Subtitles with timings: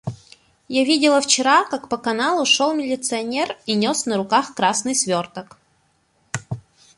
[0.67, 5.59] Я видела вчера, как по каналу шёл милиционер и нёс на руках красный свёрток.